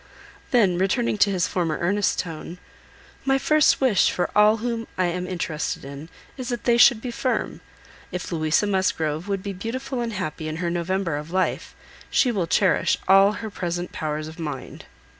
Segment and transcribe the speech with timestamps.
[0.49, 5.85] Then returning to his former earnest tone—"My first wish for all whom I am interested
[5.85, 7.61] in, is that they should be firm.
[8.11, 11.75] If Louisa Musgrove would be beautiful and happy in her November of life,
[12.09, 14.85] she will cherish all her present powers of mind."